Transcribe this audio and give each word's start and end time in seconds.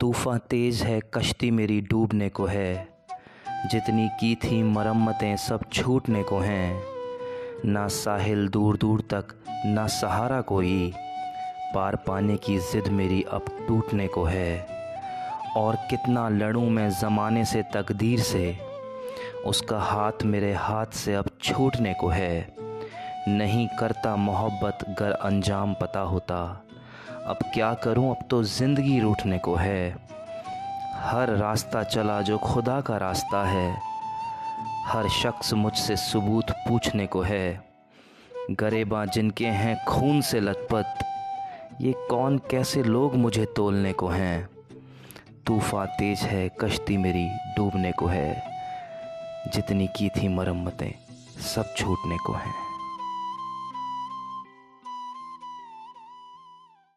तूफ़ान 0.00 0.38
तेज़ 0.38 0.84
है, 0.84 1.00
कश्ती 1.14 1.50
मेरी 1.50 1.80
डूबने 1.80 2.28
को 2.28 2.44
है। 2.46 2.88
जितनी 3.70 4.08
की 4.08 4.34
थी 4.34 4.62
मरम्मतें 4.62 5.36
सब 5.36 5.60
छूटने 5.72 6.22
को 6.22 6.38
हैं। 6.38 6.82
ना 7.64 7.88
साहिल 7.88 8.48
दूर 8.48 8.76
दूर 8.76 9.00
तक, 9.00 9.24
ना 9.66 9.86
सहारा 9.86 10.40
कोई। 10.40 10.92
पार 11.74 11.96
पाने 11.96 12.36
की 12.36 12.58
ज़िद 12.58 12.88
मेरी 12.88 13.22
अब 13.22 13.64
टूटने 13.68 14.06
को 14.06 14.24
है। 14.24 14.66
और 15.56 15.76
कितना 15.76 16.28
लड़ूं 16.28 16.70
मैं 16.70 16.90
ज़माने 16.90 17.44
से 17.44 17.62
तकदीर 17.62 18.20
से। 18.20 18.58
उसका 19.46 19.78
हाथ 19.78 20.24
मेरे 20.24 20.54
हाथ 20.54 20.86
से 20.86 21.14
अब 21.14 21.30
छूटने 21.42 21.94
को 21.94 22.08
है। 22.08 22.54
नहीं 23.28 23.68
करता 23.78 24.16
मोहब्बत 24.16 24.96
गर 24.98 25.10
अंजाम 25.10 25.74
पता 25.74 26.00
होता। 26.00 26.64
अब 27.26 27.38
क्या 27.54 27.74
करूँ? 27.74 28.10
अब 28.10 28.26
तो 28.30 28.42
ज़िंदगी 28.42 29.00
रूठने 29.00 29.38
को 29.38 29.54
है। 29.54 29.96
हर 30.94 31.28
रास्ता 31.28 31.82
चला 31.82 32.22
जो 32.22 32.38
खुदा 32.38 32.80
का 32.80 32.96
रास्ता 32.96 33.44
है। 33.44 33.80
हर 34.86 35.08
शख्स 35.08 35.54
मुझसे 35.54 35.96
सबूत 35.96 36.50
पूछने 36.50 37.06
को 37.06 37.20
है। 37.20 37.62
गरेबा 38.50 39.04
जिनके 39.04 39.46
हैं 39.46 39.84
खून 39.84 40.20
से 40.20 40.40
लथपथ, 40.40 41.04
ये 41.80 41.92
कौन 42.10 42.38
कैसे 42.38 42.82
लोग 42.82 43.14
मुझे 43.14 43.44
तोलने 43.44 43.92
को 43.92 44.08
हैं? 44.08 44.48
तूफ़ा 45.46 45.84
तेज 45.84 46.20
है, 46.20 46.48
कश्ती 46.60 46.96
मेरी 46.96 47.28
डूबने 47.56 47.92
को 47.92 48.06
है। 48.06 48.42
जितनी 49.54 49.86
की 49.86 50.08
थी 50.08 50.28
मरम्मतें, 50.28 50.92
सब 51.54 51.74
छूटने 51.76 52.16
को 52.16 52.32
हैं। 52.32 52.69